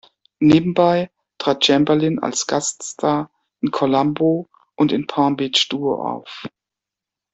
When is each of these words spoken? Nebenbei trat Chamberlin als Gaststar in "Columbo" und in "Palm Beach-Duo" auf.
Nebenbei 0.39 1.11
trat 1.37 1.63
Chamberlin 1.63 2.17
als 2.17 2.47
Gaststar 2.47 3.29
in 3.59 3.69
"Columbo" 3.69 4.49
und 4.75 4.91
in 4.91 5.05
"Palm 5.05 5.35
Beach-Duo" 5.37 5.93
auf. 6.03 6.47